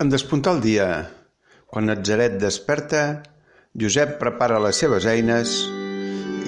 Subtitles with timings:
[0.00, 0.84] En despuntar el dia,
[1.68, 3.20] quan Natzaret desperta,
[3.76, 5.52] Josep prepara les seves eines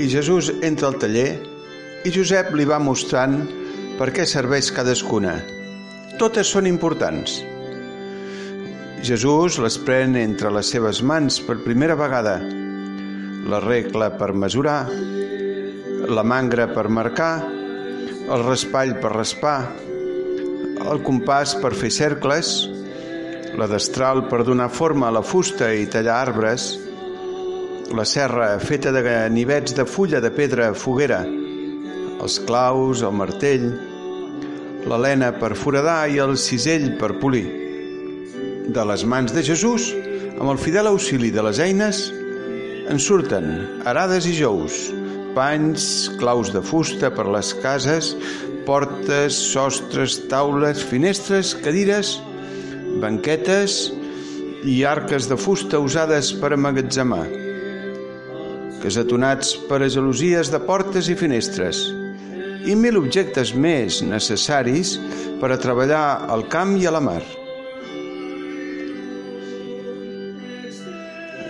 [0.00, 1.34] i Jesús entra al taller
[2.08, 3.36] i Josep li va mostrant
[3.98, 5.36] per què serveix cadascuna.
[6.16, 7.36] Totes són importants.
[9.04, 12.38] Jesús les pren entre les seves mans per primera vegada.
[13.52, 14.86] La regla per mesurar,
[16.08, 17.34] la mangra per marcar,
[18.32, 19.58] el raspall per raspar,
[20.88, 22.62] el compàs per fer cercles,
[23.58, 26.78] la destral per donar forma a la fusta i tallar arbres,
[27.92, 31.20] la serra feta de ganivets de fulla de pedra foguera,
[32.22, 33.66] els claus, el martell,
[34.88, 37.44] l'alena per foradar i el cisell per polir.
[38.72, 39.90] De les mans de Jesús,
[40.38, 42.06] amb el fidel auxili de les eines,
[42.88, 43.52] en surten
[43.84, 44.88] arades i jous,
[45.36, 48.14] panys, claus de fusta per les cases,
[48.64, 52.16] portes, sostres, taules, finestres, cadires
[53.00, 53.92] banquetes
[54.68, 57.24] i arques de fusta usades per amagatzemar,
[58.82, 61.80] casetonats per a gelosies de portes i finestres,
[62.68, 64.96] i mil objectes més necessaris
[65.40, 67.22] per a treballar al camp i a la mar.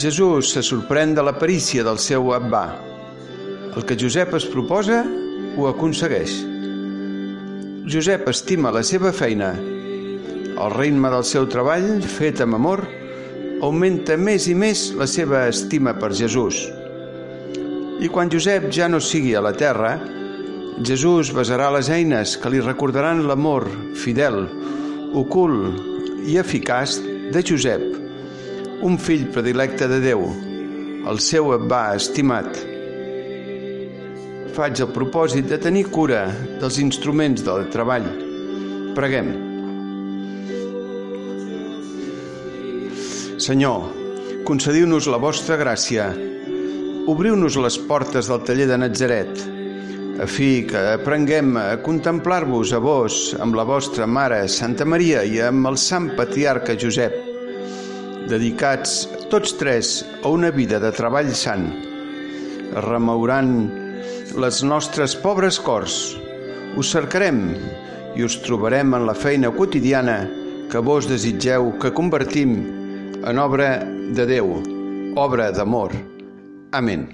[0.00, 2.64] Jesús se sorprèn de la perícia del seu abbà.
[3.76, 5.04] El que Josep es proposa
[5.54, 6.40] ho aconsegueix.
[7.90, 9.52] Josep estima la seva feina
[10.54, 12.84] el ritme del seu treball, fet amb amor,
[13.64, 16.60] augmenta més i més la seva estima per Jesús.
[18.02, 19.96] I quan Josep ja no sigui a la terra,
[20.82, 24.42] Jesús besarà les eines que li recordaran l'amor fidel,
[25.14, 26.98] ocult i eficaç
[27.34, 27.84] de Josep,
[28.82, 30.26] un fill predilecte de Déu,
[31.08, 32.50] el seu abbà estimat.
[34.54, 36.26] Faig el propòsit de tenir cura
[36.60, 38.06] dels instruments del treball.
[38.94, 39.53] Preguem.
[43.34, 43.88] Senyor,
[44.46, 46.04] concediu-nos la vostra gràcia.
[47.10, 49.40] Obriu-nos les portes del taller de Natzaret,
[50.22, 55.40] a fi que aprenguem a contemplar-vos a vos amb la vostra mare, Santa Maria, i
[55.42, 57.16] amb el sant patriarca Josep,
[58.30, 61.66] dedicats tots tres a una vida de treball sant,
[62.86, 63.50] remourant
[64.38, 65.98] les nostres pobres cors.
[66.78, 67.42] Us cercarem
[68.14, 70.22] i us trobarem en la feina quotidiana
[70.70, 72.83] que vos desitgeu que convertim
[73.24, 74.50] en obra de Déu,
[75.16, 75.94] obra d'amor.
[76.76, 77.06] Amén.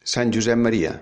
[0.00, 0.94] Sant Josep Maria.